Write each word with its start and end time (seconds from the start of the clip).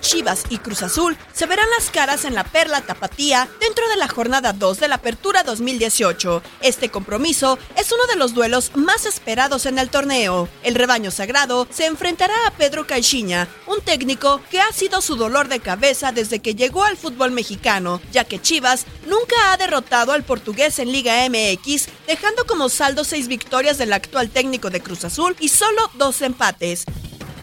Chivas 0.00 0.44
y 0.48 0.58
Cruz 0.58 0.82
Azul 0.82 1.16
se 1.32 1.46
verán 1.46 1.68
las 1.78 1.90
caras 1.90 2.24
en 2.24 2.34
la 2.34 2.44
Perla 2.44 2.80
Tapatía 2.80 3.48
dentro 3.60 3.86
de 3.88 3.96
la 3.96 4.08
jornada 4.08 4.52
2 4.52 4.80
de 4.80 4.88
la 4.88 4.96
Apertura 4.96 5.42
2018. 5.42 6.42
Este 6.62 6.88
compromiso 6.88 7.58
es 7.76 7.92
uno 7.92 8.06
de 8.06 8.16
los 8.16 8.34
duelos 8.34 8.72
más 8.74 9.04
esperados 9.04 9.66
en 9.66 9.78
el 9.78 9.90
torneo. 9.90 10.48
El 10.62 10.74
rebaño 10.74 11.10
sagrado 11.10 11.68
se 11.70 11.86
enfrentará 11.86 12.34
a 12.46 12.52
Pedro 12.52 12.86
Caixinha, 12.86 13.48
un 13.66 13.80
técnico 13.82 14.40
que 14.50 14.60
ha 14.60 14.72
sido 14.72 15.00
su 15.00 15.14
dolor 15.14 15.48
de 15.48 15.60
cabeza 15.60 16.10
desde 16.10 16.40
que 16.40 16.54
llegó 16.54 16.82
al 16.82 16.96
fútbol 16.96 17.30
mexicano, 17.30 18.00
ya 18.12 18.24
que 18.24 18.40
Chivas 18.40 18.86
nunca 19.06 19.52
ha 19.52 19.56
derrotado 19.56 20.12
al 20.12 20.24
portugués 20.24 20.78
en 20.78 20.90
Liga 20.90 21.28
MX, 21.28 21.88
dejando 22.06 22.46
como 22.46 22.70
saldo 22.70 23.04
seis 23.04 23.28
victorias 23.28 23.78
del 23.78 23.92
actual 23.92 24.30
técnico 24.30 24.70
de 24.70 24.80
Cruz 24.80 25.04
Azul 25.04 25.36
y 25.38 25.48
solo 25.48 25.90
dos 25.94 26.22
empates. 26.22 26.86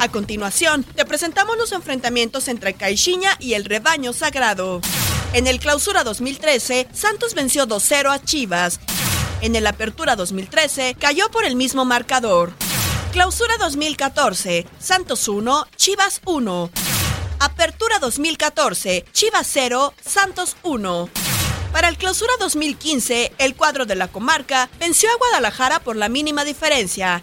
A 0.00 0.08
continuación, 0.08 0.84
te 0.84 1.04
presentamos 1.04 1.56
los 1.56 1.72
enfrentamientos 1.72 2.46
entre 2.46 2.74
Caixinha 2.74 3.36
y 3.40 3.54
el 3.54 3.64
rebaño 3.64 4.12
sagrado. 4.12 4.80
En 5.32 5.48
el 5.48 5.58
Clausura 5.58 6.04
2013, 6.04 6.86
Santos 6.92 7.34
venció 7.34 7.66
2-0 7.66 8.12
a 8.12 8.22
Chivas. 8.22 8.78
En 9.40 9.56
el 9.56 9.66
Apertura 9.66 10.14
2013, 10.14 10.96
cayó 10.98 11.28
por 11.30 11.44
el 11.44 11.56
mismo 11.56 11.84
marcador. 11.84 12.52
Clausura 13.12 13.56
2014, 13.58 14.66
Santos 14.78 15.26
1, 15.26 15.66
Chivas 15.74 16.20
1. 16.24 16.70
Apertura 17.40 17.98
2014, 17.98 19.04
Chivas 19.12 19.48
0, 19.50 19.94
Santos 20.00 20.56
1. 20.62 21.08
Para 21.72 21.88
el 21.88 21.96
Clausura 21.96 22.32
2015, 22.38 23.32
el 23.38 23.56
cuadro 23.56 23.84
de 23.84 23.96
la 23.96 24.06
comarca 24.06 24.70
venció 24.78 25.10
a 25.10 25.16
Guadalajara 25.16 25.80
por 25.80 25.96
la 25.96 26.08
mínima 26.08 26.44
diferencia. 26.44 27.20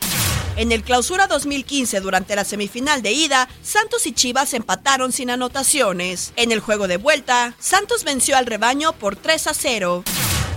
En 0.58 0.72
el 0.72 0.84
Clausura 0.84 1.28
2015, 1.28 2.00
durante 2.00 2.36
la 2.36 2.46
semifinal 2.46 3.02
de 3.02 3.12
ida, 3.12 3.50
Santos 3.62 4.08
y 4.08 4.14
Chivas 4.14 4.54
empataron 4.54 5.12
sin 5.12 5.30
anotaciones. 5.30 6.32
En 6.38 6.54
el 6.54 6.62
juego 6.62 6.88
de 6.88 6.96
vuelta, 6.96 7.54
Santos 7.60 8.06
venció 8.06 8.38
al 8.38 8.46
rebaño 8.46 8.94
por 8.94 9.18
3 9.18 9.48
a 9.48 9.54
0. 9.54 10.04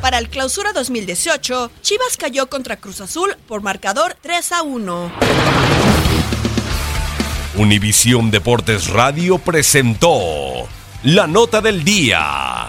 Para 0.01 0.19
el 0.19 0.29
Clausura 0.29 0.73
2018, 0.73 1.73
Chivas 1.83 2.17
cayó 2.17 2.49
contra 2.49 2.77
Cruz 2.77 3.01
Azul 3.01 3.37
por 3.49 3.63
marcador 3.63 4.17
3 4.21 4.53
a 4.53 4.63
1. 4.63 5.13
Univisión 7.57 8.31
Deportes 8.31 8.91
Radio 8.91 9.39
presentó 9.39 10.69
la 11.03 11.27
nota 11.27 11.61
del 11.61 11.83
día. 11.83 12.69